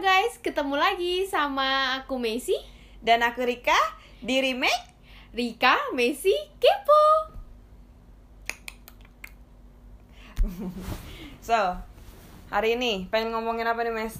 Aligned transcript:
guys, 0.00 0.40
ketemu 0.40 0.80
lagi 0.80 1.28
sama 1.28 2.00
aku 2.00 2.16
Messi, 2.16 2.56
Dan 3.04 3.20
aku 3.20 3.44
Rika 3.44 3.76
di 4.24 4.40
remake 4.40 4.88
Rika, 5.36 5.76
Messi, 5.92 6.32
Kepo. 6.56 7.04
So, 11.44 11.76
hari 12.48 12.80
ini 12.80 13.12
pengen 13.12 13.36
ngomongin 13.36 13.68
apa 13.68 13.84
nih 13.84 13.92
Mes? 13.92 14.16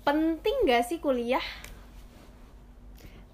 Penting 0.00 0.64
gak 0.64 0.88
sih 0.88 0.96
kuliah? 0.96 1.44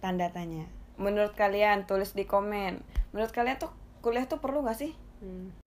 Tanda 0.02 0.34
tanya 0.34 0.66
Menurut 0.98 1.38
kalian 1.38 1.86
tulis 1.86 2.10
di 2.10 2.26
komen 2.26 2.82
Menurut 3.14 3.30
kalian 3.30 3.62
tuh 3.62 3.70
kuliah 4.02 4.26
tuh 4.26 4.42
perlu 4.42 4.66
gak 4.66 4.82
sih? 4.82 4.98
Hmm, 5.22 5.54
hmm. 5.54 5.65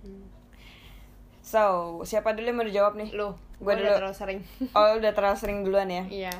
So, 1.49 1.97
siapa 2.05 2.37
dulu 2.37 2.45
yang 2.45 2.57
mau 2.61 2.67
dijawab 2.69 2.93
nih? 2.93 3.09
Lu, 3.17 3.33
Gua 3.57 3.73
gua 3.73 3.73
udah 3.73 3.81
dulu. 3.81 3.97
terlalu 3.97 4.15
sering. 4.21 4.39
Oh 4.77 5.01
udah 5.01 5.11
terlalu 5.17 5.37
sering 5.41 5.59
duluan 5.65 5.89
ya? 5.89 6.05
Iya. 6.05 6.35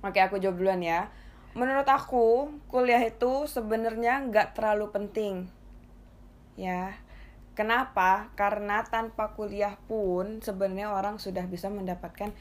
Oke 0.00 0.20
aku 0.24 0.40
jawab 0.40 0.60
duluan 0.60 0.80
ya 0.80 1.12
Menurut 1.52 1.84
aku 1.84 2.48
kuliah 2.72 3.00
itu 3.04 3.48
sebenarnya 3.48 4.20
nggak 4.28 4.52
terlalu 4.56 4.92
penting 4.92 5.48
Ya 6.56 6.96
Kenapa? 7.54 8.34
Karena 8.34 8.82
tanpa 8.82 9.30
kuliah 9.32 9.78
pun 9.86 10.42
sebenarnya 10.42 10.90
orang 10.90 11.22
sudah 11.22 11.46
bisa 11.46 11.70
mendapatkan 11.70 12.34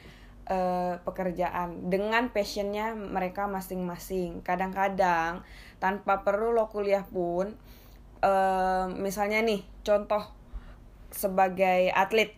eh, 0.50 0.96
pekerjaan 1.06 1.88
dengan 1.88 2.34
passionnya 2.34 2.98
mereka 2.98 3.46
masing-masing. 3.46 4.42
Kadang-kadang 4.42 5.46
tanpa 5.78 6.26
perlu 6.26 6.50
lo 6.52 6.66
kuliah 6.66 7.06
pun, 7.06 7.54
eh, 8.26 8.86
misalnya 8.98 9.46
nih 9.46 9.62
contoh 9.86 10.34
sebagai 11.14 11.94
atlet, 11.94 12.34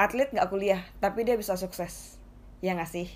atlet 0.00 0.32
nggak 0.32 0.48
kuliah 0.48 0.82
tapi 0.98 1.22
dia 1.22 1.36
bisa 1.36 1.54
sukses, 1.54 2.16
ya 2.64 2.72
nggak 2.74 2.90
sih? 2.90 3.08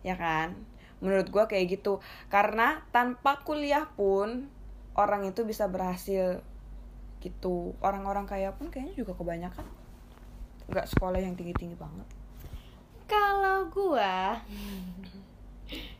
Ya 0.00 0.16
kan? 0.16 0.56
Menurut 1.04 1.28
gua 1.28 1.44
kayak 1.44 1.80
gitu. 1.80 2.00
Karena 2.32 2.84
tanpa 2.90 3.44
kuliah 3.44 3.88
pun 3.92 4.48
orang 4.94 5.26
itu 5.28 5.42
bisa 5.42 5.66
berhasil 5.66 6.40
gitu 7.24 7.72
orang-orang 7.80 8.28
kaya 8.28 8.52
pun 8.52 8.68
kayaknya 8.68 9.00
juga 9.00 9.16
kebanyakan 9.16 9.64
nggak 10.68 10.86
sekolah 10.92 11.16
yang 11.16 11.32
tinggi-tinggi 11.32 11.76
banget 11.76 12.08
Kalau 13.04 13.68
gua, 13.68 14.40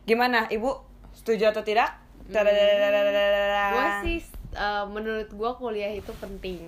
gimana 0.09 0.49
ibu 0.49 0.73
setuju 1.13 1.53
atau 1.53 1.61
tidak 1.61 2.01
gua 3.77 4.01
sih 4.01 4.17
eh, 4.57 4.85
menurut 4.89 5.29
gua 5.37 5.53
kuliah 5.53 5.93
itu 5.93 6.09
penting. 6.17 6.65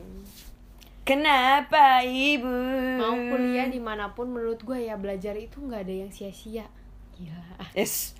Kenapa 1.08 2.04
ibu? 2.04 2.52
Mau 3.00 3.16
kuliah 3.16 3.72
di 3.72 3.80
mana 3.80 4.12
pun 4.12 4.28
menurut 4.28 4.60
gua 4.68 4.76
ya 4.76 5.00
belajar 5.00 5.40
itu 5.40 5.64
nggak 5.64 5.88
ada 5.88 5.96
yang 6.04 6.12
sia-sia. 6.12 6.68
Gila. 7.16 7.64
yes. 7.72 8.20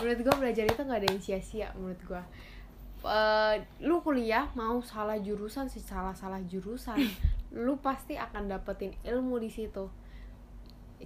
Menurut 0.00 0.20
gua 0.24 0.34
belajar 0.40 0.64
itu 0.64 0.80
nggak 0.80 1.00
ada 1.04 1.08
yang 1.12 1.20
sia-sia 1.20 1.68
menurut 1.76 2.00
gua. 2.08 2.24
Eh, 3.04 3.54
lu 3.84 4.00
kuliah 4.00 4.48
mau 4.56 4.80
salah 4.80 5.20
jurusan 5.20 5.70
sih 5.70 5.78
salah 5.78 6.16
salah 6.16 6.42
jurusan 6.42 6.98
lu 7.54 7.78
pasti 7.78 8.16
akan 8.16 8.48
dapetin 8.48 8.96
ilmu 9.04 9.36
di 9.36 9.52
situ. 9.52 9.92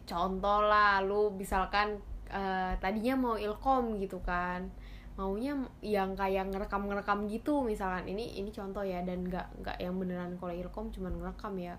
Contoh 0.06 0.61
lah 0.62 1.03
lu 1.03 1.34
misalkan 1.34 1.98
eh, 2.31 2.73
tadinya 2.78 3.19
mau 3.19 3.34
ilkom 3.34 3.98
gitu 3.98 4.23
kan 4.23 4.70
maunya 5.12 5.52
yang 5.84 6.16
kayak 6.16 6.48
ngerekam 6.48 6.88
ngerekam 6.88 7.28
gitu 7.28 7.60
misalkan. 7.60 8.08
Ini 8.08 8.41
ini 8.41 8.50
contoh 8.50 8.80
ya 8.80 9.05
dan 9.05 9.24
nggak 9.28 9.60
nggak 9.60 9.77
yang 9.78 9.94
beneran 10.00 10.32
kalau 10.41 10.54
ilkom 10.56 10.88
cuman 10.91 11.12
ngerekam 11.20 11.54
ya. 11.60 11.74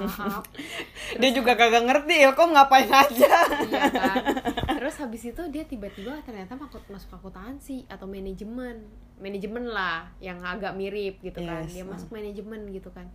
Maaf. 0.00 0.44
Dia 1.20 1.30
juga 1.36 1.52
kagak 1.54 1.84
ngerti 1.84 2.14
ilkom 2.28 2.56
ngapain 2.56 2.88
aja. 2.88 3.34
Iya 3.68 3.84
kan? 3.92 4.22
Terus 4.82 4.94
habis 4.98 5.22
itu 5.22 5.42
dia 5.54 5.62
tiba-tiba 5.62 6.18
ternyata 6.26 6.58
masuk 6.58 6.82
masuk 6.90 7.14
akuntansi 7.14 7.86
atau 7.86 8.10
manajemen. 8.10 8.82
Manajemen 9.22 9.70
lah 9.70 10.10
yang 10.18 10.42
agak 10.42 10.74
mirip 10.74 11.22
gitu 11.22 11.38
kan. 11.46 11.62
Yes. 11.62 11.78
dia 11.78 11.84
masuk 11.86 12.10
manajemen 12.10 12.66
gitu 12.74 12.90
kan 12.90 13.06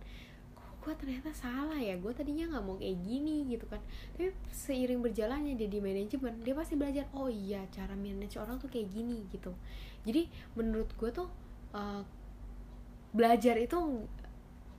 gue 0.88 0.96
ternyata 0.96 1.28
salah 1.36 1.76
ya 1.76 2.00
gue 2.00 2.08
tadinya 2.16 2.48
nggak 2.48 2.64
mau 2.64 2.80
kayak 2.80 2.96
gini 3.04 3.44
gitu 3.44 3.68
kan 3.68 3.76
tapi 4.16 4.32
seiring 4.48 5.04
berjalannya 5.04 5.52
dia 5.52 5.68
di 5.68 5.84
manajemen 5.84 6.32
dia 6.40 6.56
pasti 6.56 6.80
belajar 6.80 7.04
oh 7.12 7.28
iya 7.28 7.60
cara 7.68 7.92
manage 7.92 8.40
orang 8.40 8.56
tuh 8.56 8.72
kayak 8.72 8.88
gini 8.88 9.20
gitu 9.28 9.52
jadi 10.08 10.24
menurut 10.56 10.88
gue 10.96 11.12
tuh 11.12 11.28
eh, 11.76 12.00
belajar 13.12 13.60
itu 13.60 13.76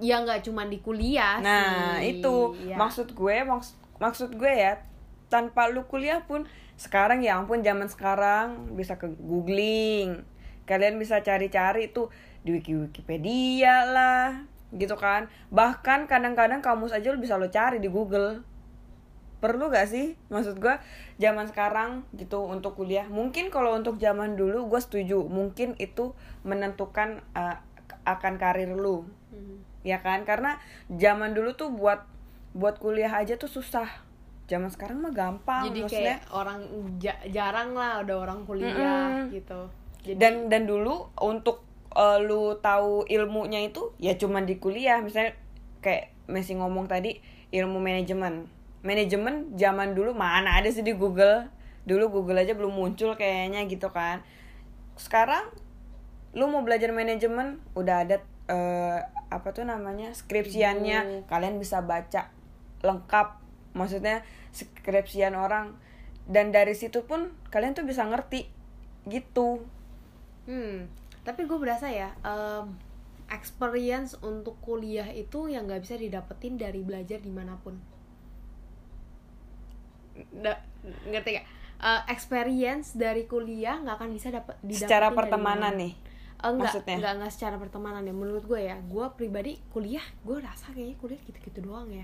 ya 0.02 0.26
nggak 0.26 0.50
cuma 0.50 0.66
di 0.66 0.82
kuliah 0.82 1.38
nah 1.46 2.02
sih. 2.02 2.18
itu 2.18 2.58
Ya. 2.66 2.74
maksud 2.82 3.14
gue 3.14 3.46
maks 3.46 3.78
maksud 4.02 4.34
gue 4.34 4.50
ya 4.50 4.82
tanpa 5.30 5.70
lu 5.70 5.86
kuliah 5.86 6.26
pun 6.26 6.50
sekarang 6.74 7.22
ya 7.22 7.38
ampun 7.38 7.62
zaman 7.62 7.86
sekarang 7.86 8.74
bisa 8.74 8.98
ke 8.98 9.06
googling 9.22 10.26
kalian 10.66 10.98
bisa 10.98 11.22
cari-cari 11.22 11.94
tuh 11.94 12.10
di 12.42 12.58
wiki 12.58 12.74
wikipedia 12.74 13.86
lah 13.86 14.42
gitu 14.76 14.94
kan. 14.96 15.32
Bahkan 15.50 16.06
kadang-kadang 16.06 16.62
kamus 16.62 16.94
aja 16.94 17.10
lu 17.10 17.18
bisa 17.18 17.40
lo 17.40 17.50
cari 17.50 17.82
di 17.82 17.90
google. 17.90 18.46
Perlu 19.40 19.72
gak 19.72 19.88
sih? 19.88 20.20
Maksud 20.28 20.60
gue 20.60 20.76
zaman 21.16 21.48
sekarang 21.48 22.04
gitu 22.12 22.44
untuk 22.44 22.76
kuliah. 22.76 23.08
Mungkin 23.08 23.48
kalau 23.50 23.72
untuk 23.72 23.96
zaman 23.96 24.36
dulu 24.36 24.68
gue 24.68 24.82
setuju. 24.84 25.24
Mungkin 25.24 25.80
itu 25.80 26.12
menentukan 26.44 27.24
uh, 27.34 27.58
akan 28.04 28.36
karir 28.36 28.70
lu. 28.76 29.08
Hmm. 29.32 29.62
ya 29.88 30.04
kan? 30.04 30.28
Karena 30.28 30.60
zaman 30.92 31.32
dulu 31.32 31.56
tuh 31.56 31.72
buat 31.72 32.04
buat 32.52 32.82
kuliah 32.82 33.14
aja 33.14 33.40
tuh 33.40 33.48
susah. 33.48 33.88
Zaman 34.50 34.74
sekarang 34.74 35.06
mah 35.06 35.14
gampang 35.14 35.70
jadi 35.70 35.86
maksudnya. 35.86 36.18
kayak 36.18 36.22
orang 36.34 36.60
ja- 36.98 37.24
jarang 37.30 37.78
lah 37.78 38.02
ada 38.02 38.18
orang 38.18 38.44
kuliah 38.44 38.74
Mm-mm. 38.74 39.30
gitu. 39.30 39.70
Jadi 40.04 40.18
dan 40.18 40.34
dan 40.50 40.66
dulu 40.66 41.14
untuk 41.22 41.69
eh, 41.96 42.18
lu 42.22 42.58
tahu 42.62 43.06
ilmunya 43.10 43.66
itu 43.66 43.94
ya 43.98 44.14
cuman 44.18 44.46
di 44.46 44.62
kuliah. 44.62 45.02
Misalnya 45.02 45.34
kayak 45.82 46.14
Messi 46.30 46.54
ngomong 46.54 46.86
tadi 46.86 47.18
ilmu 47.50 47.82
manajemen. 47.82 48.46
Manajemen 48.86 49.58
zaman 49.58 49.98
dulu 49.98 50.14
mana 50.14 50.62
ada 50.62 50.70
sih 50.70 50.86
di 50.86 50.94
Google? 50.94 51.50
Dulu 51.90 52.22
Google 52.22 52.46
aja 52.46 52.54
belum 52.54 52.70
muncul 52.70 53.18
kayaknya 53.18 53.66
gitu 53.66 53.90
kan. 53.90 54.22
Sekarang 54.94 55.50
lu 56.38 56.46
mau 56.46 56.62
belajar 56.62 56.94
manajemen 56.94 57.58
udah 57.74 58.06
ada 58.06 58.22
eh, 58.46 59.00
apa 59.34 59.50
tuh 59.52 59.66
namanya 59.66 60.14
skripsiannya. 60.14 61.26
Buku. 61.26 61.30
kalian 61.30 61.58
bisa 61.58 61.82
baca 61.82 62.30
lengkap 62.86 63.28
maksudnya 63.74 64.22
skripsian 64.54 65.34
orang. 65.34 65.74
Dan 66.30 66.54
dari 66.54 66.78
situ 66.78 67.10
pun 67.10 67.34
kalian 67.50 67.74
tuh 67.74 67.90
bisa 67.90 68.06
ngerti 68.06 68.46
gitu. 69.10 69.66
Hmm 70.46 71.00
tapi 71.28 71.42
gue 71.50 71.60
berasa 71.60 71.88
ya 71.92 72.10
em, 72.26 72.66
experience 73.30 74.18
untuk 74.26 74.56
kuliah 74.68 75.08
itu 75.14 75.40
yang 75.54 75.64
nggak 75.70 75.82
bisa 75.86 75.96
didapetin 76.00 76.54
dari 76.58 76.82
belajar 76.82 77.20
di 77.22 77.32
mana 77.32 77.56
pun. 77.64 77.76
Da- 80.44 80.62
ngerti 81.08 81.30
gak 81.40 81.46
Eh, 81.80 82.02
experience 82.12 82.92
dari 82.92 83.24
kuliah 83.24 83.80
nggak 83.80 83.96
akan 84.04 84.12
bisa 84.12 84.28
dapat 84.36 84.60
secara 84.68 85.16
pertemanan 85.16 85.80
nih 85.80 85.94
enggak, 86.44 86.76
maksudnya? 86.76 86.98
enggak 87.00 87.12
enggak 87.16 87.32
secara 87.36 87.56
pertemanan 87.56 88.04
ya. 88.04 88.12
Menurut 88.12 88.44
gue 88.44 88.60
ya 88.60 88.76
gue 88.84 89.06
pribadi 89.16 89.56
kuliah 89.72 90.04
gue 90.28 90.38
rasa 90.44 90.76
kayaknya 90.76 91.00
kuliah 91.00 91.22
gitu-gitu 91.24 91.60
doang 91.64 91.88
ya 91.92 92.04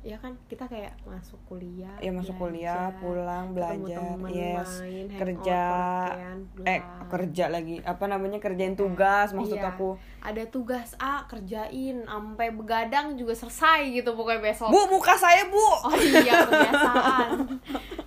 ya 0.00 0.16
kan 0.16 0.32
kita 0.48 0.64
kayak 0.64 0.96
masuk 1.04 1.36
kuliah 1.44 1.92
ya 2.00 2.08
masuk 2.08 2.32
kuliah 2.40 2.88
belajar, 2.88 3.00
pulang 3.04 3.44
ketemu 3.44 3.56
belajar 3.60 4.00
temen, 4.00 4.30
yes 4.32 4.70
main, 4.80 5.06
kerja 5.12 5.60
pengertian, 5.60 6.38
eh 6.64 6.80
pulang. 6.80 7.08
kerja 7.12 7.44
lagi 7.52 7.74
apa 7.84 8.04
namanya 8.08 8.38
kerjain 8.40 8.74
tugas 8.74 9.28
maksud 9.36 9.60
Iya. 9.60 9.76
aku 9.76 10.00
ada 10.24 10.42
tugas 10.48 10.96
A 10.96 11.28
kerjain 11.28 12.00
sampai 12.00 12.48
begadang 12.48 13.12
juga 13.12 13.36
selesai 13.36 13.92
gitu 13.92 14.16
pokoknya 14.16 14.40
besok 14.40 14.72
bu 14.72 14.80
muka 14.88 15.12
saya 15.20 15.44
bu 15.52 15.60
oh 15.60 15.92
iya 15.92 16.34
kebiasaan 16.48 17.28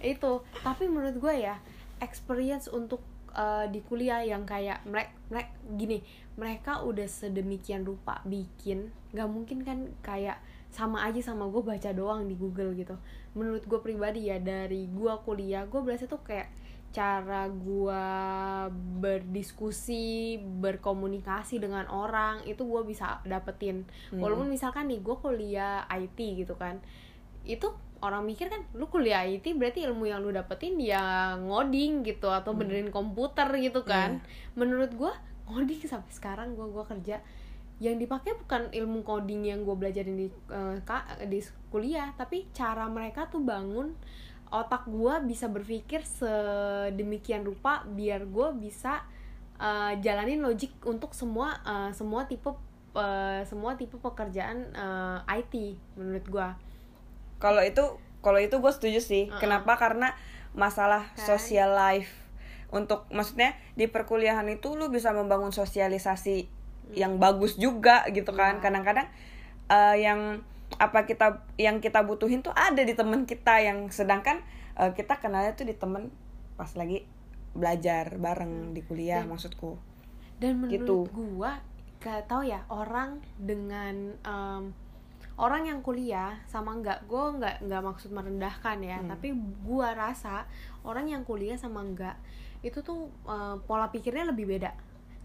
itu 0.01 0.33
tapi 0.65 0.83
menurut 0.89 1.13
gue 1.21 1.45
ya 1.45 1.61
experience 2.01 2.65
untuk 2.67 3.05
eh, 3.31 3.69
di 3.69 3.85
kuliah 3.85 4.25
yang 4.25 4.49
kayak 4.49 4.81
mereka 4.89 5.13
mereka 5.29 5.51
gini 5.77 6.01
mereka 6.33 6.81
udah 6.81 7.05
sedemikian 7.05 7.85
rupa 7.85 8.17
bikin 8.25 8.89
nggak 9.13 9.29
mungkin 9.29 9.61
kan 9.61 9.93
kayak 10.01 10.41
sama 10.73 11.05
aja 11.05 11.21
sama 11.21 11.45
gue 11.47 11.61
baca 11.61 11.93
doang 11.93 12.25
di 12.25 12.33
Google 12.33 12.73
gitu. 12.73 12.97
Menurut 13.37 13.63
gue 13.63 13.79
pribadi 13.79 14.33
ya 14.33 14.41
dari 14.41 14.89
gue 14.89 15.13
kuliah 15.21 15.69
gue 15.69 15.79
berasa 15.85 16.09
tuh 16.09 16.25
kayak 16.25 16.49
cara 16.93 17.49
gue 17.49 18.05
berdiskusi 19.01 20.37
berkomunikasi 20.41 21.61
dengan 21.61 21.85
orang 21.89 22.41
itu 22.49 22.65
gue 22.65 22.81
bisa 22.89 23.21
dapetin. 23.23 23.85
Walaupun 24.09 24.49
misalkan 24.49 24.89
nih 24.89 24.99
gue 24.99 25.15
kuliah 25.21 25.85
IT 25.89 26.17
gitu 26.17 26.57
kan 26.57 26.81
itu 27.43 27.67
orang 28.03 28.23
mikir 28.27 28.51
kan 28.51 28.63
lu 28.75 28.91
kuliah 28.91 29.23
IT 29.23 29.47
berarti 29.55 29.87
ilmu 29.87 30.07
yang 30.07 30.19
lu 30.19 30.31
dapetin 30.35 30.75
ya 30.79 31.35
ngoding 31.39 32.03
gitu 32.03 32.27
atau 32.27 32.51
benerin 32.51 32.91
komputer 32.91 33.47
gitu 33.63 33.87
kan. 33.87 34.19
Menurut 34.59 34.91
gua 34.95 35.15
ngoding 35.47 35.83
sampai 35.87 36.11
sekarang 36.11 36.55
gua 36.55 36.67
gua 36.67 36.83
kerja 36.83 37.23
yang 37.81 37.97
dipakai 37.97 38.37
bukan 38.37 38.69
ilmu 38.69 39.01
coding 39.01 39.49
yang 39.49 39.65
gue 39.65 39.75
belajarin 39.75 40.15
di 40.15 40.27
ka- 40.85 41.19
di 41.25 41.41
kuliah 41.67 42.13
tapi 42.15 42.45
cara 42.53 42.85
mereka 42.85 43.27
tuh 43.27 43.41
bangun 43.41 43.91
otak 44.53 44.85
gue 44.85 45.13
bisa 45.25 45.49
berpikir 45.49 46.05
sedemikian 46.05 47.41
rupa 47.41 47.81
biar 47.89 48.29
gue 48.29 48.47
bisa 48.55 49.01
uh, 49.57 49.93
jalanin 49.99 50.45
logik 50.45 50.69
untuk 50.85 51.17
semua 51.17 51.57
uh, 51.65 51.89
semua 51.89 52.29
tipe 52.29 52.53
uh, 52.93 53.41
semua 53.43 53.73
tipe 53.73 53.97
pekerjaan 53.97 54.69
uh, 54.77 55.25
IT 55.25 55.53
menurut 55.97 56.25
gue 56.29 56.47
kalau 57.41 57.65
itu 57.65 57.83
kalau 58.23 58.39
itu 58.39 58.55
gue 58.55 58.71
setuju 58.71 58.99
sih 59.01 59.23
Uh-uh. 59.27 59.41
kenapa 59.41 59.75
karena 59.75 60.13
masalah 60.53 61.09
Kan? 61.17 61.33
social 61.35 61.73
life 61.73 62.13
untuk 62.69 63.09
maksudnya 63.09 63.57
di 63.73 63.89
perkuliahan 63.89 64.45
itu 64.49 64.77
lu 64.77 64.89
bisa 64.89 65.13
membangun 65.13 65.49
sosialisasi 65.49 66.62
yang 66.91 67.15
bagus 67.17 67.55
juga 67.55 68.03
gitu 68.09 68.31
kan 68.31 68.57
Iya. 68.57 68.61
kadang-kadang 68.61 69.07
uh, 69.67 69.95
yang 69.95 70.43
apa 70.75 71.05
kita 71.05 71.27
yang 71.55 71.77
kita 71.77 72.01
butuhin 72.01 72.41
tuh 72.41 72.51
ada 72.51 72.81
di 72.81 72.91
temen 72.91 73.23
kita 73.23 73.61
yang 73.61 73.87
sedangkan 73.87 74.41
uh, 74.75 74.91
kita 74.91 75.15
kenalnya 75.15 75.53
tuh 75.53 75.63
di 75.63 75.73
temen 75.73 76.11
pas 76.53 76.69
lagi 76.73 77.05
belajar 77.51 78.17
bareng 78.17 78.73
di 78.73 78.81
kuliah 78.81 79.21
Dan- 79.21 79.31
maksudku 79.31 79.77
dan 80.37 80.57
menurut 80.57 80.73
Gitu. 80.73 80.97
gua 81.09 81.61
gak 81.99 82.27
tau 82.27 82.41
ya 82.41 82.65
orang 82.67 83.21
dengan 83.37 83.95
em, 84.19 84.63
orang 85.35 85.63
yang 85.63 85.79
kuliah 85.79 86.35
sama 86.43 86.75
nggak 86.75 87.07
gua 87.07 87.31
nggak 87.31 87.55
nggak 87.63 87.81
maksud 87.81 88.11
merendahkan 88.11 88.77
ya 88.81 88.97
Hmm. 88.99 89.07
tapi 89.07 89.31
gua 89.61 89.93
rasa 89.93 90.43
orang 90.81 91.07
yang 91.07 91.23
kuliah 91.23 91.55
sama 91.55 91.79
enggak 91.79 92.17
itu 92.59 92.81
tuh 92.81 93.07
eh, 93.23 93.55
pola 93.63 93.87
pikirnya 93.87 94.27
lebih 94.27 94.45
beda 94.47 94.73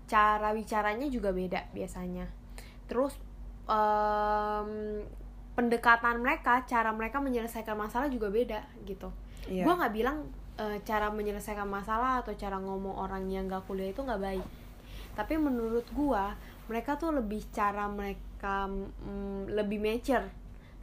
cara 0.08 0.56
bicaranya 0.56 1.06
juga 1.12 1.30
beda 1.30 1.68
biasanya. 1.76 2.26
Terus 2.88 3.14
em, 3.68 5.04
pendekatan 5.52 6.24
mereka 6.24 6.64
cara 6.64 6.90
mereka 6.90 7.20
menyelesaikan 7.20 7.76
masalah 7.76 8.08
juga 8.08 8.32
beda 8.32 8.64
gitu. 8.88 9.12
Iya. 9.48 9.64
gue 9.64 9.74
nggak 9.80 9.94
bilang 9.96 10.28
eh, 10.60 10.76
cara 10.84 11.08
menyelesaikan 11.08 11.64
masalah 11.64 12.20
atau 12.20 12.36
cara 12.36 12.60
ngomong 12.60 13.00
orang 13.00 13.24
yang 13.32 13.48
nggak 13.48 13.64
kuliah 13.68 13.92
itu 13.92 14.00
nggak 14.02 14.20
baik. 14.20 14.46
Tapi 15.14 15.34
menurut 15.38 15.86
gue 15.92 16.24
mereka 16.68 17.00
tuh 17.00 17.16
lebih 17.16 17.42
cara 17.52 17.88
mereka 17.88 18.68
mm, 18.68 19.52
lebih 19.56 19.80
mature 19.80 20.28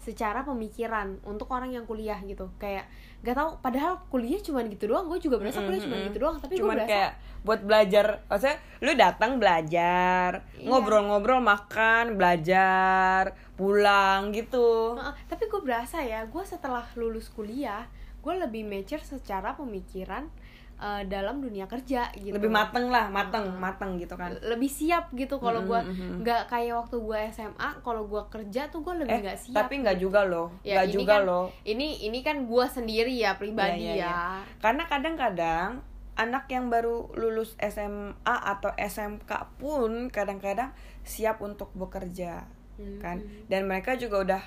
secara 0.06 0.46
pemikiran 0.46 1.18
untuk 1.26 1.50
orang 1.50 1.74
yang 1.74 1.82
kuliah 1.84 2.22
gitu 2.22 2.54
kayak 2.56 2.86
gak 3.26 3.34
tau 3.34 3.58
padahal 3.58 4.06
kuliah 4.08 4.38
cuman 4.38 4.70
gitu 4.70 4.86
doang 4.86 5.10
gue 5.10 5.18
juga 5.18 5.42
berasa 5.42 5.66
kuliah 5.66 5.82
cuman 5.82 5.98
Mm-mm. 5.98 6.08
gitu 6.08 6.20
doang 6.22 6.38
tapi 6.38 6.54
gue 6.56 6.70
berasa 6.70 6.86
kayak 6.86 7.12
buat 7.42 7.62
belajar 7.62 8.06
maksudnya 8.26 8.58
lu 8.80 8.92
datang 8.94 9.32
belajar 9.38 10.30
Iya. 10.56 10.70
ngobrol-ngobrol 10.70 11.42
makan 11.42 12.14
belajar 12.16 13.34
pulang 13.54 14.30
gitu 14.30 14.94
tapi 15.26 15.44
gue 15.46 15.62
berasa 15.62 16.06
ya 16.06 16.22
gue 16.24 16.44
setelah 16.46 16.86
lulus 16.94 17.34
kuliah 17.34 17.90
gue 18.22 18.34
lebih 18.38 18.62
mature 18.62 19.02
secara 19.02 19.54
pemikiran 19.54 20.30
eh, 20.76 21.04
dalam 21.06 21.40
dunia 21.40 21.66
kerja 21.66 22.12
gitu. 22.14 22.32
Lebih 22.32 22.50
mateng 22.50 22.88
lah 22.88 23.08
mateng 23.08 23.48
Heeh. 23.48 23.58
mateng 23.58 23.92
gitu 23.96 24.14
kan. 24.14 24.36
Lebih 24.36 24.68
siap 24.68 25.08
gitu 25.12 25.38
kalau 25.38 25.62
Mhm, 25.62 25.68
gue 25.68 25.80
mhm. 25.82 26.14
nggak 26.20 26.42
kayak 26.46 26.76
waktu 26.76 26.98
gue 26.98 27.20
SMA 27.30 27.70
kalau 27.80 28.04
gue 28.04 28.24
kerja 28.28 28.68
tuh 28.68 28.82
gue 28.82 28.96
lebih 28.98 29.14
eh 29.14 29.22
nggak 29.22 29.40
siap. 29.40 29.56
tapi 29.58 29.80
nggak 29.80 29.98
juga 29.98 30.22
loh 30.22 30.52
Ya, 30.62 30.76
nggak 30.78 30.88
juga 30.92 31.16
kan- 31.16 31.26
loh. 31.26 31.46
ini 31.64 32.02
ini 32.02 32.20
kan 32.20 32.44
gue 32.44 32.66
sendiri 32.66 33.14
ya 33.14 33.34
pribadi 33.34 33.88
Iya, 33.88 33.94
iya, 33.94 34.06
ya. 34.06 34.20
Karena 34.58 34.84
kadang-kadang 34.86 35.80
anak 36.16 36.48
yang 36.48 36.68
baru 36.68 37.12
lulus 37.14 37.56
SMA 37.58 38.16
atau 38.24 38.72
SMK 38.74 39.28
pun 39.56 40.08
kadang-kadang 40.10 40.72
siap 41.02 41.40
untuk 41.40 41.72
bekerja 41.72 42.48
Mhm. 42.76 43.00
kan. 43.00 43.18
Dan 43.48 43.64
mereka 43.66 43.96
juga 43.96 44.20
udah 44.22 44.44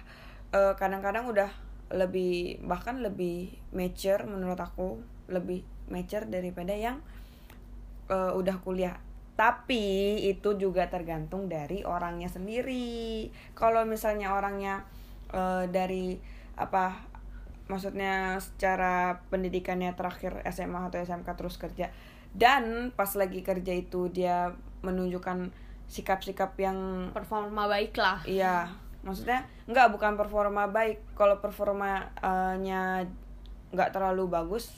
eh, 0.50 0.72
kadang-kadang 0.74 1.24
udah 1.26 1.48
lebih 1.90 2.60
bahkan 2.62 2.98
lebih 2.98 3.48
mature 3.70 4.24
menurut 4.24 4.56
aku 4.56 5.00
lebih 5.26 5.64
mature 5.88 6.28
daripada 6.28 6.72
yang 6.72 7.00
eh, 8.08 8.32
udah 8.34 8.56
kuliah. 8.62 8.96
Tapi 9.38 10.18
itu 10.26 10.58
juga 10.58 10.90
tergantung 10.90 11.46
dari 11.46 11.86
orangnya 11.86 12.26
sendiri. 12.26 13.30
Kalau 13.54 13.86
misalnya 13.86 14.34
orangnya 14.34 14.86
eh, 15.32 15.64
dari 15.68 16.18
apa 16.58 17.06
maksudnya 17.68 18.40
secara 18.40 19.20
pendidikannya 19.28 19.92
terakhir 19.92 20.40
SMA 20.48 20.88
atau 20.88 20.98
SMK 21.04 21.28
terus 21.36 21.60
kerja 21.60 21.92
dan 22.32 22.90
pas 22.96 23.12
lagi 23.14 23.44
kerja 23.44 23.76
itu 23.76 24.08
dia 24.08 24.56
menunjukkan 24.80 25.52
sikap-sikap 25.88 26.56
yang 26.60 27.10
performa 27.12 27.68
baik 27.68 27.96
lah 27.96 28.20
Iya, 28.24 28.68
maksudnya 29.04 29.44
nggak 29.68 29.88
bukan 29.92 30.16
performa 30.20 30.68
baik. 30.68 31.00
Kalau 31.16 31.40
performanya 31.40 33.04
nggak 33.72 33.90
terlalu 33.92 34.28
bagus, 34.28 34.72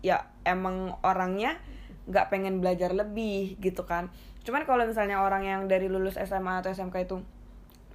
ya 0.00 0.28
emang 0.44 0.96
orangnya 1.04 1.60
nggak 2.10 2.28
pengen 2.32 2.58
belajar 2.58 2.90
lebih 2.90 3.60
gitu 3.62 3.86
kan. 3.86 4.10
Cuman 4.42 4.64
kalau 4.64 4.88
misalnya 4.88 5.20
orang 5.20 5.44
yang 5.46 5.60
dari 5.68 5.86
lulus 5.86 6.18
SMA 6.18 6.64
atau 6.64 6.72
SMK 6.72 6.96
itu 7.06 7.16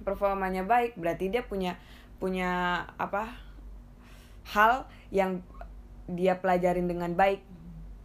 performanya 0.06 0.62
baik, 0.62 0.94
berarti 0.94 1.28
dia 1.28 1.42
punya 1.44 1.76
punya 2.16 2.82
apa 2.96 3.28
hal 4.54 4.86
yang 5.12 5.42
dia 6.06 6.38
pelajarin 6.38 6.86
dengan 6.86 7.12
baik. 7.12 7.42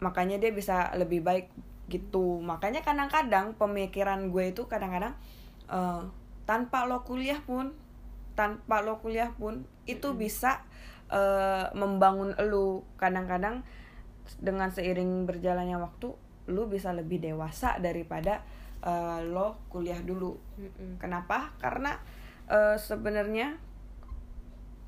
Makanya 0.02 0.42
dia 0.42 0.50
bisa 0.50 0.90
lebih 0.98 1.22
baik 1.22 1.48
gitu. 1.86 2.42
Makanya 2.42 2.82
kadang-kadang 2.82 3.54
pemikiran 3.54 4.28
gue 4.28 4.50
itu 4.50 4.66
kadang-kadang 4.66 5.14
eh, 5.70 6.02
tanpa 6.44 6.84
lo 6.84 7.06
kuliah 7.06 7.38
pun 7.46 7.70
tanpa 8.32 8.80
lo 8.80 8.98
kuliah 8.98 9.30
pun 9.36 9.62
itu 9.86 10.12
bisa 10.18 10.66
eh, 11.12 11.70
membangun 11.78 12.34
lu 12.50 12.82
kadang-kadang 12.98 13.62
dengan 14.38 14.70
seiring 14.70 15.26
berjalannya 15.26 15.78
waktu 15.78 16.14
lu 16.50 16.66
bisa 16.66 16.90
lebih 16.90 17.22
dewasa 17.22 17.78
daripada 17.78 18.42
eh, 18.82 19.20
lo 19.26 19.62
kuliah 19.70 19.98
dulu. 20.02 20.34
Mm-mm. 20.58 20.98
kenapa? 20.98 21.54
Karena 21.62 21.98
eh, 22.50 22.76
sebenarnya 22.78 23.58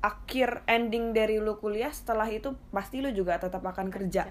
akhir 0.05 0.61
ending 0.69 1.17
dari 1.17 1.41
lu 1.41 1.57
kuliah 1.57 1.89
setelah 1.89 2.29
itu 2.29 2.53
pasti 2.69 3.01
lu 3.01 3.09
juga 3.09 3.41
tetap 3.41 3.65
akan 3.65 3.89
kerja. 3.89 4.29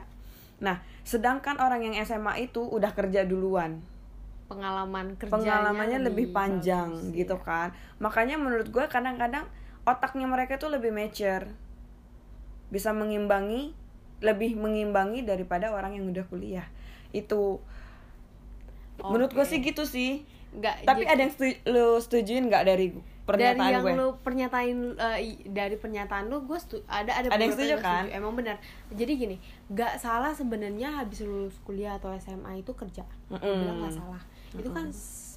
Nah 0.62 0.78
sedangkan 1.02 1.58
orang 1.58 1.82
yang 1.90 1.94
SMA 2.06 2.46
itu 2.46 2.62
udah 2.62 2.94
kerja 2.94 3.26
duluan. 3.26 3.82
Pengalaman 4.46 5.18
kerjanya 5.18 5.34
pengalamannya 5.34 5.98
lebih, 6.04 6.30
panjang 6.30 6.94
bagus, 6.94 7.16
gitu 7.16 7.36
iya. 7.40 7.46
kan. 7.48 7.68
Makanya 7.98 8.36
menurut 8.38 8.70
gue 8.70 8.84
kadang-kadang 8.86 9.48
otaknya 9.82 10.30
mereka 10.30 10.60
tuh 10.60 10.70
lebih 10.70 10.94
mature. 10.94 11.50
Bisa 12.70 12.94
mengimbangi 12.94 13.74
lebih 14.24 14.56
mengimbangi 14.56 15.20
daripada 15.22 15.68
orang 15.68 15.94
yang 15.94 16.08
udah 16.08 16.24
kuliah. 16.24 16.64
Itu. 17.12 17.60
Menurut 18.96 19.30
gue 19.30 19.44
sih 19.44 19.60
gitu 19.60 19.84
sih. 19.84 20.24
Nggak 20.54 20.86
tapi 20.86 21.02
jadi- 21.02 21.10
ada 21.12 21.20
yang 21.20 21.32
setuju, 21.34 21.54
lu 21.66 21.86
setujuin 21.98 22.44
nggak 22.46 22.64
dari 22.64 22.86
pernyataan 23.24 23.58
dari 23.58 23.74
yang 23.74 23.82
gue? 23.82 23.94
lu 23.96 24.08
pernyatain 24.20 24.78
i- 25.18 25.42
dari 25.44 25.74
pernyataan 25.74 26.28
lu 26.28 26.44
gue 26.44 26.54
ada 26.86 27.10
ada 27.10 27.26
Ada 27.26 27.42
yang 27.42 27.54
setuju 27.56 27.76
kan? 27.80 28.06
emang 28.06 28.38
benar. 28.38 28.62
Jadi 28.88 29.12
gini 29.16 29.36
nggak 29.66 29.98
salah 29.98 30.30
sebenarnya 30.30 31.02
habis 31.02 31.26
lulus 31.26 31.58
kuliah 31.62 31.98
atau 31.98 32.14
SMA 32.14 32.62
itu 32.62 32.70
kerja. 32.70 33.02
Gua 33.26 33.40
Mm-mm. 33.40 33.60
bilang 33.60 33.78
nggak 33.82 33.96
salah. 33.96 34.22
Itu 34.54 34.70
kan 34.70 34.86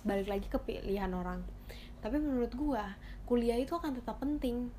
balik 0.06 0.30
lagi 0.30 0.46
ke 0.46 0.60
pilihan 0.62 1.10
orang. 1.10 1.42
Tapi 1.98 2.22
menurut 2.22 2.54
gua 2.54 2.94
kuliah 3.26 3.58
itu 3.58 3.74
akan 3.74 3.98
tetap 3.98 4.22
penting. 4.22 4.70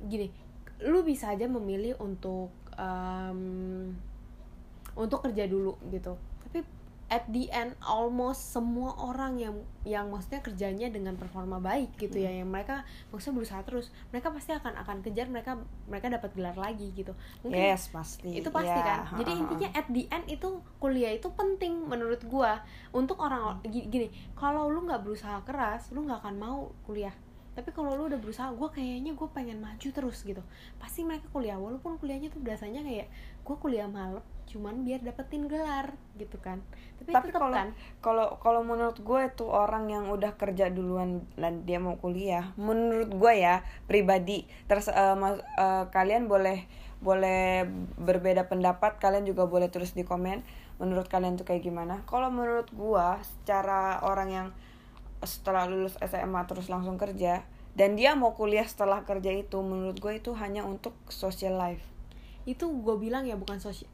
Gini 0.00 0.32
lu 0.80 1.04
bisa 1.04 1.28
aja 1.28 1.44
memilih 1.44 2.00
untuk 2.00 2.48
em, 2.80 3.92
untuk 4.96 5.20
kerja 5.22 5.44
dulu 5.44 5.76
gitu. 5.88 6.16
Tapi 6.42 6.64
at 7.10 7.26
the 7.26 7.50
end 7.50 7.74
almost 7.82 8.54
semua 8.54 8.94
orang 8.96 9.34
yang 9.34 9.56
yang 9.82 10.06
maksudnya 10.08 10.38
kerjanya 10.40 10.86
dengan 10.88 11.18
performa 11.18 11.58
baik 11.58 11.98
gitu 11.98 12.22
ya 12.22 12.30
yang 12.30 12.46
mereka 12.46 12.86
maksudnya 13.10 13.42
berusaha 13.42 13.60
terus 13.66 13.90
mereka 14.14 14.30
pasti 14.30 14.54
akan 14.54 14.78
akan 14.78 14.96
kejar 15.02 15.26
mereka 15.26 15.58
mereka 15.90 16.06
dapat 16.06 16.30
gelar 16.38 16.54
lagi 16.54 16.94
gitu. 16.94 17.10
Mungkin 17.42 17.58
yes 17.58 17.90
pasti. 17.90 18.30
itu 18.30 18.46
pasti 18.48 18.70
Ya, 18.70 19.02
kan. 19.02 19.18
Jadi 19.18 19.32
intinya 19.34 19.68
at 19.74 19.86
the 19.90 20.06
end 20.06 20.26
itu 20.30 20.48
kuliah 20.78 21.10
itu 21.10 21.26
penting 21.34 21.82
menurut 21.84 22.22
gua. 22.30 22.62
Untuk 22.94 23.18
orang 23.18 23.58
gi- 23.66 23.90
gini 23.90 24.06
kalau 24.38 24.70
lu 24.70 24.86
nggak 24.86 25.02
berusaha 25.02 25.42
keras 25.42 25.90
lu 25.90 26.06
nggak 26.06 26.22
akan 26.22 26.36
mau 26.38 26.70
kuliah 26.86 27.12
tapi 27.54 27.74
kalau 27.74 27.98
lu 27.98 28.06
udah 28.06 28.20
berusaha 28.22 28.48
gua 28.54 28.70
kayaknya 28.70 29.12
gue 29.14 29.28
pengen 29.34 29.58
maju 29.58 29.88
terus 29.90 30.22
gitu. 30.22 30.42
Pasti 30.78 31.02
mereka 31.02 31.26
kuliah 31.34 31.58
walaupun 31.58 31.98
kuliahnya 31.98 32.30
tuh 32.30 32.42
biasanya 32.42 32.80
kayak 32.86 33.10
gua 33.42 33.56
kuliah 33.58 33.88
malam 33.90 34.22
cuman 34.50 34.82
biar 34.82 34.98
dapetin 35.06 35.46
gelar 35.46 35.94
gitu 36.18 36.34
kan. 36.42 36.58
Tapi, 36.98 37.14
tapi 37.14 37.28
kalau 37.30 37.54
kan? 37.54 37.70
kalau 38.02 38.26
kalau 38.42 38.60
menurut 38.66 38.98
gue 38.98 39.22
tuh 39.38 39.46
orang 39.46 39.86
yang 39.86 40.10
udah 40.10 40.34
kerja 40.34 40.66
duluan 40.74 41.22
dan 41.38 41.62
dia 41.62 41.78
mau 41.78 41.94
kuliah 42.02 42.50
menurut 42.58 43.14
gue 43.14 43.32
ya 43.38 43.62
pribadi 43.86 44.50
terus 44.66 44.90
mas- 45.16 45.38
eh, 45.38 45.84
kalian 45.94 46.26
boleh 46.26 46.66
boleh 47.00 47.64
berbeda 47.96 48.50
pendapat 48.50 49.00
kalian 49.00 49.24
juga 49.24 49.48
boleh 49.48 49.72
tulis 49.72 49.96
di 49.96 50.04
komen 50.04 50.44
menurut 50.82 51.08
kalian 51.08 51.36
tuh 51.38 51.46
kayak 51.46 51.64
gimana. 51.64 52.02
Kalau 52.04 52.28
menurut 52.28 52.68
gue 52.74 53.06
secara 53.22 54.02
orang 54.04 54.28
yang 54.28 54.48
setelah 55.20 55.68
lulus 55.68 55.96
SMA 56.00 56.42
terus 56.48 56.72
langsung 56.72 56.96
kerja 56.96 57.44
dan 57.76 57.94
dia 57.94 58.18
mau 58.18 58.34
kuliah 58.34 58.66
setelah 58.66 59.06
kerja 59.06 59.30
itu 59.30 59.58
menurut 59.62 59.96
gue 60.00 60.12
itu 60.18 60.34
hanya 60.34 60.66
untuk 60.66 60.96
social 61.06 61.54
life. 61.54 61.84
Itu 62.48 62.72
gue 62.82 62.96
bilang 62.98 63.28
ya 63.28 63.38
bukan 63.38 63.60
sosial 63.62 63.88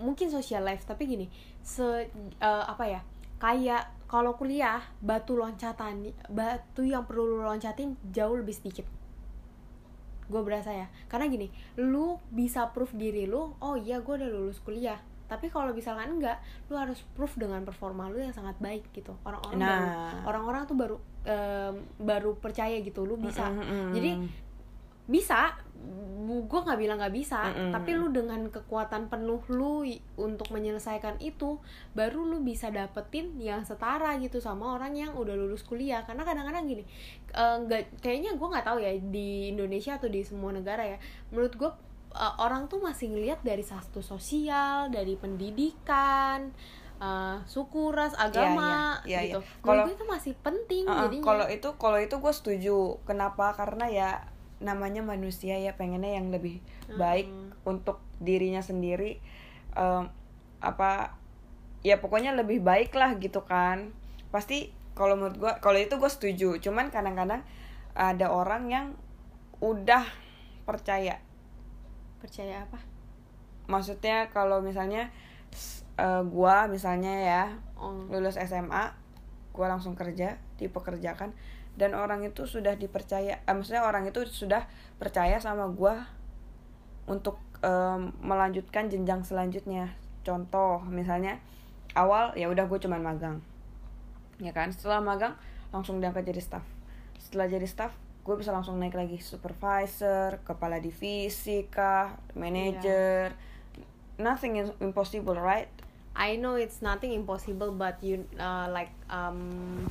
mungkin 0.00 0.32
social 0.32 0.64
life 0.64 0.88
tapi 0.88 1.04
gini 1.04 1.26
se 1.60 2.08
eh, 2.40 2.64
apa 2.64 2.84
ya 2.88 3.00
kayak 3.36 3.92
kalau 4.08 4.38
kuliah 4.38 4.80
batu 5.04 5.36
loncatan 5.36 6.14
batu 6.32 6.86
yang 6.86 7.04
perlu 7.04 7.36
lu 7.36 7.38
loncatin 7.44 7.96
jauh 8.12 8.36
lebih 8.36 8.54
sedikit. 8.54 8.86
Gue 10.26 10.42
berasa 10.42 10.74
ya. 10.74 10.86
Karena 11.06 11.30
gini 11.30 11.48
lu 11.78 12.18
bisa 12.30 12.74
proof 12.74 12.92
diri 12.94 13.24
lu 13.24 13.54
oh 13.62 13.76
iya 13.78 14.02
gue 14.02 14.14
udah 14.14 14.28
lulus 14.28 14.60
kuliah 14.60 15.00
tapi 15.26 15.46
kalau 15.46 15.70
misalkan 15.70 16.16
enggak 16.16 16.38
lu 16.66 16.74
harus 16.74 17.02
proof 17.12 17.34
dengan 17.34 17.62
performa 17.62 18.06
lu 18.06 18.18
yang 18.18 18.30
sangat 18.30 18.54
baik 18.56 18.86
gitu 18.90 19.14
orang-orang 19.22 19.58
baru 19.60 19.86
Nah. 19.86 20.22
orang-orang 20.24 20.62
tuh 20.64 20.74
baru 20.74 20.96
em, 21.22 21.74
baru 21.98 22.34
percaya 22.36 22.78
gitu 22.78 23.02
lu 23.02 23.14
bisa 23.16 23.46
Mm, 23.46 23.58
mm, 23.58 23.66
mm. 23.66 23.92
jadi 23.92 24.10
bisa 25.06 25.54
gue 26.26 26.60
nggak 26.60 26.80
bilang 26.80 26.98
nggak 26.98 27.14
bisa 27.14 27.38
Mm-mm. 27.46 27.70
tapi 27.70 27.94
lu 27.94 28.10
dengan 28.10 28.42
kekuatan 28.48 29.06
penuh 29.06 29.38
lu 29.46 29.86
untuk 30.16 30.50
menyelesaikan 30.50 31.20
itu 31.20 31.62
baru 31.92 32.26
lu 32.26 32.42
bisa 32.42 32.70
dapetin 32.70 33.38
yang 33.38 33.62
setara 33.62 34.18
gitu 34.18 34.42
sama 34.42 34.74
orang 34.74 34.98
yang 34.98 35.14
udah 35.14 35.30
lulus 35.32 35.62
kuliah 35.62 36.02
karena 36.02 36.26
kadang-kadang 36.26 36.66
gini 36.66 36.82
eh, 37.30 37.56
nggak 37.60 38.02
kayaknya 38.02 38.34
gue 38.34 38.48
nggak 38.50 38.66
tahu 38.66 38.78
ya 38.82 38.98
di 38.98 39.54
Indonesia 39.54 39.94
atau 39.94 40.10
di 40.10 40.26
semua 40.26 40.50
negara 40.50 40.82
ya 40.82 40.98
menurut 41.30 41.54
gue 41.54 41.70
eh, 42.16 42.34
orang 42.40 42.66
tuh 42.66 42.80
masih 42.80 43.12
ngelihat 43.12 43.44
dari 43.44 43.60
satu 43.62 44.00
sosial 44.00 44.88
dari 44.88 45.14
pendidikan 45.20 46.50
eh, 46.96 47.36
suku 47.44 47.92
ras 47.92 48.16
agama 48.16 48.96
iya, 49.04 49.20
iya, 49.20 49.36
gitu. 49.36 49.40
iya. 49.44 49.60
menurut 49.60 49.84
Kalau- 49.84 49.96
itu 50.00 50.04
masih 50.08 50.32
penting 50.40 50.84
Uh-uh, 50.88 51.02
jadinya. 51.06 51.24
kalau 51.28 51.46
itu 51.52 51.68
kalau 51.76 51.98
itu 52.00 52.16
gue 52.16 52.32
setuju. 52.32 52.78
Kenapa? 53.04 53.52
Karena 53.52 53.86
ya 53.92 54.10
namanya 54.56 55.04
manusia 55.04 55.60
ya 55.60 55.76
pengennya 55.76 56.16
yang 56.16 56.32
lebih 56.32 56.64
baik 56.96 57.28
untuk 57.68 58.00
dirinya 58.24 58.64
sendiri. 58.64 59.20
Em, 59.76 60.08
apa 60.64 61.12
ya 61.84 62.00
pokoknya 62.00 62.32
lebih 62.32 62.64
baik 62.64 62.96
lah 62.96 63.20
gitu 63.20 63.44
kan. 63.44 63.92
Pasti 64.32 64.72
kalau 64.96 65.20
menurut 65.20 65.36
gue 65.36 65.52
kalau 65.60 65.76
itu 65.76 66.00
gue 66.00 66.08
setuju. 66.08 66.56
Cuman 66.64 66.88
kadang-kadang 66.88 67.44
ada 67.92 68.32
orang 68.32 68.72
yang 68.72 68.86
udah 69.60 70.08
percaya 70.64 71.20
percaya 72.26 72.66
apa? 72.66 72.82
Maksudnya 73.70 74.26
kalau 74.34 74.58
misalnya 74.58 75.14
eh, 75.94 76.22
gua 76.26 76.66
misalnya 76.66 77.14
ya 77.14 77.42
oh, 77.78 78.10
lulus 78.10 78.34
SMA 78.42 78.90
gua 79.54 79.66
langsung 79.70 79.94
kerja 79.94 80.36
dipekerjakan 80.58 81.32
dan 81.78 81.94
orang 81.94 82.26
itu 82.26 82.44
sudah 82.50 82.74
dipercaya 82.74 83.38
eh, 83.38 83.54
maksudnya 83.54 83.86
orang 83.86 84.10
itu 84.10 84.26
sudah 84.26 84.66
percaya 84.98 85.38
sama 85.38 85.70
gua 85.70 86.10
untuk 87.06 87.38
em, 87.62 88.10
melanjutkan 88.20 88.90
jenjang 88.90 89.22
selanjutnya. 89.22 89.94
Contoh 90.26 90.82
misalnya 90.90 91.38
awal 91.94 92.34
ya 92.34 92.50
udah 92.50 92.66
gue 92.66 92.78
cuman 92.82 93.00
magang. 93.00 93.38
Ya 94.42 94.50
kan? 94.50 94.74
Setelah 94.74 95.00
magang 95.00 95.38
langsung 95.70 96.02
diangkat 96.02 96.26
jadi 96.26 96.42
staff. 96.42 96.64
Setelah 97.22 97.46
jadi 97.46 97.64
staff 97.64 97.94
gue 98.26 98.34
bisa 98.34 98.50
langsung 98.50 98.82
naik 98.82 98.98
lagi 98.98 99.22
supervisor 99.22 100.42
kepala 100.42 100.82
divisi 100.82 101.70
kah 101.70 102.18
manager 102.34 103.30
nothing 104.18 104.58
is 104.58 104.74
impossible 104.82 105.38
right 105.38 105.70
I 106.16 106.40
know 106.40 106.56
it's 106.56 106.80
nothing 106.80 107.12
impossible, 107.12 107.76
but 107.76 108.00
you 108.00 108.24
uh, 108.40 108.72
like 108.72 108.88
um, 109.12 109.84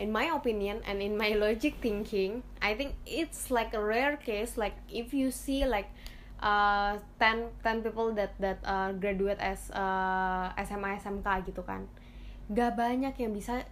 in 0.00 0.10
my 0.10 0.32
opinion 0.32 0.80
and 0.88 1.04
in 1.04 1.14
my 1.14 1.36
logic 1.44 1.76
thinking, 1.84 2.42
I 2.64 2.72
think 2.72 2.96
it's 3.04 3.52
like 3.52 3.76
a 3.76 3.82
rare 3.84 4.16
case. 4.16 4.56
Like 4.56 4.74
if 4.88 5.12
you 5.12 5.30
see 5.30 5.68
like 5.68 5.92
uh, 6.40 6.96
10, 7.20 7.52
10 7.62 7.84
people 7.84 8.16
that 8.16 8.32
that 8.40 8.64
uh, 8.64 8.96
graduate 8.96 9.38
as 9.38 9.68
uh, 9.76 10.56
SMA 10.64 10.96
SMK 11.04 11.52
gitu 11.52 11.60
kan, 11.60 11.84
gak 12.48 12.80
banyak 12.80 13.12
yang 13.20 13.36
bisa 13.36 13.68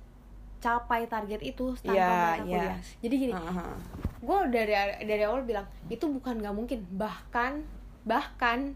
capai 0.67 1.07
target 1.07 1.41
itu 1.45 1.65
tanpa 1.79 1.95
Iya, 1.95 2.07
mereka 2.09 2.35
iya. 2.43 2.43
kuliah. 2.43 2.79
Jadi 2.99 3.15
gini, 3.17 3.33
Uh-huh. 3.33 3.75
gue 4.19 4.39
dari 4.51 4.75
dari 5.05 5.23
awal 5.23 5.43
bilang 5.43 5.63
itu 5.87 6.03
bukan 6.05 6.35
nggak 6.37 6.51
mungkin 6.53 6.79
bahkan 6.91 7.63
bahkan 8.03 8.75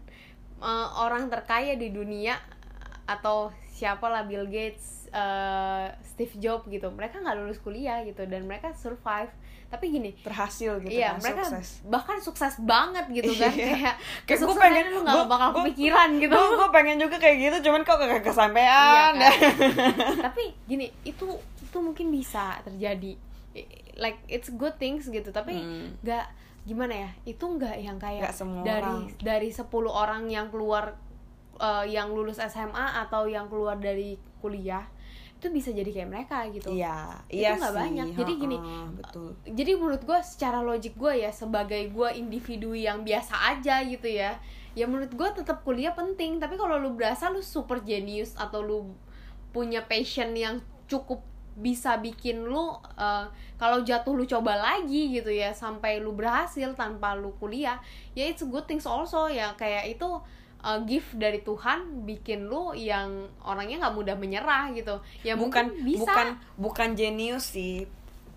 eh, 0.57 0.87
orang 0.95 1.27
terkaya 1.27 1.73
di 1.73 1.89
dunia 1.89 2.39
atau 3.05 3.51
siapa 3.69 4.05
lah 4.05 4.23
Bill 4.23 4.45
Gates 4.45 5.09
eh, 5.09 5.85
Steve 6.01 6.31
Jobs 6.37 6.63
gitu 6.65 6.87
mereka 6.89 7.17
nggak 7.17 7.35
lulus 7.35 7.57
kuliah 7.57 7.99
gitu 8.01 8.23
dan 8.23 8.45
mereka 8.45 8.71
survive 8.73 9.33
tapi 9.67 9.87
gini 9.89 10.11
berhasil 10.17 10.79
gitu 10.79 10.91
iya 10.93 11.15
kan 11.15 11.23
mereka 11.25 11.43
sukses 11.45 11.69
bahkan 11.85 12.17
sukses 12.19 12.53
banget 12.61 13.07
gitu 13.09 13.31
kan 13.33 13.49
Iya. 13.49 13.65
kayak 13.65 13.95
Kayak 14.27 14.37
kesuksesannya 14.37 14.59
pengen- 14.77 14.91
lu 14.91 14.99
nggak 15.01 15.15
gua- 15.17 15.29
bakal 15.29 15.47
gua- 15.49 15.57
kepikiran 15.61 16.09
gitu 16.17 16.31
gue 16.33 16.47
gue 16.53 16.69
pengen 16.71 16.97
juga 16.97 17.15
kayak 17.17 17.37
gitu 17.41 17.57
cuman 17.65 17.81
kok 17.81 17.97
kagak 17.97 18.21
kesampaian 18.21 19.11
Iya 19.13 19.31
kan? 19.31 19.35
tapi 20.27 20.43
gini 20.65 20.87
itu 21.01 21.27
itu 21.71 21.79
mungkin 21.79 22.11
bisa 22.11 22.59
terjadi 22.61 23.15
like 23.95 24.19
it's 24.27 24.51
good 24.51 24.75
things 24.75 25.07
gitu 25.07 25.31
tapi 25.31 25.55
Hmm. 25.55 25.95
nggak 25.99 26.25
gimana 26.61 26.93
ya 26.93 27.09
itu 27.25 27.41
nggak 27.41 27.75
yang 27.75 27.97
kayak 27.97 28.21
Nggak 28.21 28.35
semua 28.35 28.61
dari 28.61 28.83
orang. 28.85 29.17
dari 29.17 29.49
10 29.49 29.65
orang 29.87 30.23
yang 30.27 30.47
keluar 30.47 30.93
eh, 31.57 31.85
yang 31.89 32.11
lulus 32.11 32.37
SMA 32.37 33.01
atau 33.01 33.25
yang 33.25 33.47
keluar 33.47 33.75
dari 33.75 34.13
kuliah 34.37 34.83
itu 35.37 35.49
bisa 35.49 35.69
jadi 35.69 35.89
kayak 35.89 36.09
mereka 36.11 36.45
gitu 36.49 36.69
iya 36.69 37.17
Itu 37.25 37.41
iya 37.41 37.57
nggak 37.57 37.73
sih 37.73 37.79
banyak. 37.81 38.07
Jadi 38.13 38.33
gini, 38.35 38.57
betul 38.93 39.33
jadi 39.43 39.71
menurut 39.73 40.01
gue 40.01 40.19
secara 40.21 40.61
logik 40.61 40.93
gue 40.93 41.13
ya 41.17 41.31
sebagai 41.31 41.81
gue 41.87 42.09
individu 42.13 42.71
yang 42.71 43.01
biasa 43.01 43.33
aja 43.49 43.81
gitu 43.81 44.05
ya 44.05 44.37
ya 44.71 44.85
menurut 44.85 45.09
gue 45.09 45.29
tetap 45.33 45.61
kuliah 45.61 45.91
penting 45.91 46.37
tapi 46.37 46.55
kalau 46.55 46.77
lu 46.77 46.93
berasa 46.93 47.27
lu 47.27 47.41
super 47.41 47.81
genius 47.81 48.37
atau 48.37 48.61
lu 48.61 48.93
punya 49.49 49.81
passion 49.81 50.31
yang 50.31 50.61
cukup 50.85 51.25
bisa 51.57 51.99
bikin 51.99 52.47
lu 52.47 52.71
eh, 52.95 53.25
kalau 53.59 53.83
jatuh 53.83 54.15
lu 54.15 54.23
coba 54.25 54.57
lagi 54.57 55.11
gitu 55.11 55.29
ya 55.29 55.51
sampai 55.51 55.99
lu 55.99 56.15
berhasil 56.15 56.71
tanpa 56.73 57.13
lu 57.13 57.35
kuliah 57.37 57.77
ya 58.17 58.25
it's 58.25 58.41
a 58.41 58.47
good 58.47 58.65
things 58.65 58.87
also 58.87 59.27
ya. 59.27 59.53
Kayak 59.59 59.99
itu 59.99 60.09
eh, 60.63 60.79
gift 60.87 61.15
dari 61.19 61.43
Tuhan 61.43 62.07
bikin 62.07 62.47
lu 62.47 62.71
yang 62.73 63.27
orangnya 63.43 63.87
nggak 63.87 63.95
mudah 63.95 64.15
menyerah 64.17 64.71
gitu. 64.71 64.97
Ya 65.21 65.35
bukan 65.35 65.71
bisa. 65.83 66.07
bukan 66.07 66.27
bukan 66.57 66.89
jenius 66.95 67.53
sih. 67.53 67.85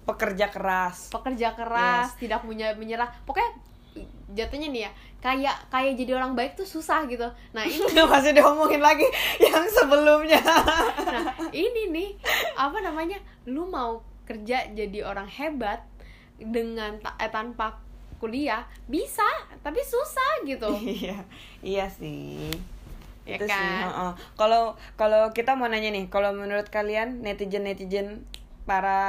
Pekerja 0.04 0.52
keras. 0.52 1.09
Pekerja 1.09 1.56
keras 1.56 2.12
tidak 2.21 2.44
punya 2.44 2.76
menyerah. 2.76 3.09
Pokoknya 3.25 3.56
jatuhnya 4.35 4.68
nih 4.75 4.83
ya 4.88 4.92
kayak 5.25 5.56
kayak 5.73 5.97
jadi 5.97 6.21
orang 6.21 6.37
baik 6.37 6.52
tuh 6.52 6.68
susah 6.68 7.09
gitu. 7.09 7.25
Nah 7.56 7.64
ini 7.64 7.80
masih 8.12 8.37
diomongin 8.37 8.85
lagi 8.85 9.09
yang 9.40 9.64
sebelumnya. 9.73 10.42
Nah 10.44 11.33
ini 11.49 11.88
nih 11.88 12.09
apa 12.56 12.78
namanya 12.80 13.18
lu 13.44 13.68
mau 13.68 14.00
kerja 14.25 14.73
jadi 14.73 15.04
orang 15.04 15.28
hebat 15.28 15.84
dengan 16.40 16.96
ta- 16.99 17.16
eh, 17.20 17.28
tanpa 17.28 17.78
kuliah 18.18 18.64
bisa 18.88 19.26
tapi 19.61 19.84
susah 19.84 20.46
gitu. 20.49 20.70
Iya 21.04 21.18
iya 21.61 21.87
sih. 21.90 22.49
Ya 23.25 23.40
itu 23.40 23.49
sih 23.49 23.52
kan? 23.56 23.88
heeh. 23.88 24.12
kalau 24.37 24.76
kalau 25.00 25.32
kita 25.32 25.56
mau 25.56 25.64
nanya 25.64 25.88
nih 25.88 26.12
kalau 26.12 26.37
menurut 26.37 26.68
kalian 26.68 27.25
netizen 27.25 27.64
netizen 27.64 28.08
para 28.68 29.00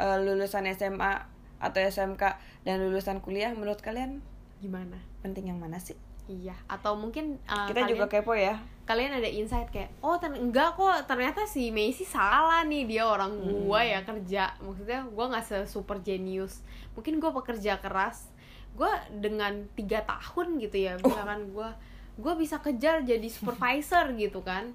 eh, 0.00 0.18
lulusan 0.20 0.68
SMA 0.72 1.24
atau 1.60 1.80
SMK 1.80 2.20
dan 2.64 2.76
lulusan 2.80 3.24
kuliah 3.24 3.52
menurut 3.56 3.80
kalian 3.80 4.20
gimana? 4.60 5.00
penting 5.24 5.48
yang 5.48 5.56
mana 5.60 5.80
sih 5.80 5.96
iya 6.30 6.54
atau 6.70 6.94
mungkin 6.94 7.42
uh, 7.50 7.66
kita 7.66 7.82
kalian, 7.82 7.90
juga 7.90 8.06
kepo 8.06 8.32
ya. 8.38 8.54
kalian 8.86 9.18
ada 9.18 9.26
insight 9.26 9.66
kayak 9.70 9.90
oh 9.98 10.14
ter 10.18 10.30
enggak 10.30 10.78
kok 10.78 11.10
ternyata 11.10 11.42
si 11.42 11.74
Messi 11.74 12.06
salah 12.06 12.62
nih 12.62 12.86
dia 12.86 13.02
orang 13.02 13.34
gua 13.42 13.82
ya 13.82 14.02
kerja. 14.02 14.54
Maksudnya 14.62 15.06
gua 15.10 15.34
nggak 15.34 15.44
se 15.44 15.56
super 15.66 15.98
genius. 15.98 16.62
Mungkin 16.94 17.18
gua 17.18 17.34
pekerja 17.34 17.78
keras. 17.78 18.30
Gua 18.74 18.90
dengan 19.10 19.66
tiga 19.74 20.06
tahun 20.06 20.62
gitu 20.62 20.78
ya 20.78 20.94
misalkan 20.98 21.50
gua 21.50 21.74
gua 22.14 22.34
bisa 22.34 22.58
kejar 22.58 23.02
jadi 23.02 23.26
supervisor 23.26 24.14
gitu 24.22 24.42
kan. 24.42 24.70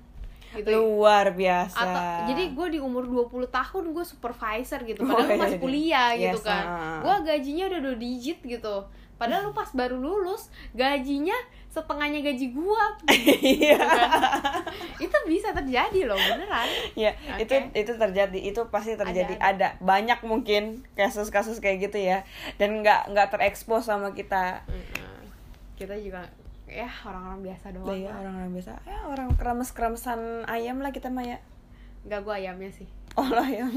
Gitu 0.55 0.71
luar 0.71 1.35
biasa. 1.35 1.75
Atau 1.75 2.31
jadi 2.31 2.55
gue 2.55 2.67
di 2.71 2.79
umur 2.79 3.03
20 3.27 3.51
tahun 3.51 3.83
gue 3.91 4.05
supervisor 4.07 4.87
gitu 4.87 5.03
Oh, 5.03 5.11
padahal 5.11 5.27
gue 5.27 5.35
iya, 5.35 5.43
masih 5.43 5.59
iya. 5.59 5.63
kuliah 5.67 6.09
gitu 6.15 6.39
Yes, 6.39 6.47
kan. 6.47 6.63
ah. 6.63 6.99
gue 7.03 7.15
gajinya 7.27 7.63
udah 7.67 7.79
dua 7.83 7.95
digit 7.99 8.39
gitu 8.39 8.75
padahal 9.15 9.49
lu 9.49 9.53
pas 9.55 9.71
baru 9.71 9.95
lulus 9.95 10.51
gajinya 10.75 11.35
setengahnya 11.75 12.23
gaji 12.23 12.55
gue 12.55 12.83
iya. 13.59 13.75
Itu 14.95 15.17
bisa 15.27 15.51
terjadi 15.51 16.07
loh 16.07 16.15
beneran. 16.15 16.67
Ya 16.95 17.11
Oke. 17.35 17.43
itu 17.43 17.55
itu 17.75 17.91
terjadi 17.99 18.39
itu 18.39 18.61
pasti 18.71 18.95
terjadi. 18.95 19.35
Ada, 19.35 19.75
ada, 19.75 19.83
banyak 19.83 20.23
mungkin 20.23 20.87
kasus-kasus 20.95 21.59
kayak 21.59 21.91
gitu 21.91 21.99
ya. 21.99 22.23
Dan 22.55 22.79
nggak 22.79 23.11
nggak 23.11 23.27
terekspos 23.35 23.91
sama 23.91 24.15
kita. 24.15 24.63
Mm-mm. 24.71 25.27
kita 25.75 25.91
juga 25.99 26.23
ya 26.71 26.87
orang-orang 27.03 27.51
biasa 27.51 27.75
doang 27.75 27.91
Lah. 27.91 27.99
ya 27.99 28.11
orang-orang 28.15 28.51
biasa. 28.55 28.71
Ya 28.87 28.99
orang 29.11 29.27
keramas 29.35 29.69
keramasan 29.75 30.47
ayam 30.47 30.79
lah 30.79 30.95
kita 30.95 31.11
mah 31.11 31.27
ya 31.27 31.37
nggak 32.07 32.23
gue 32.23 32.33
ayamnya 32.39 32.71
sih. 32.71 32.87
Oh 33.19 33.27
ya 33.27 33.67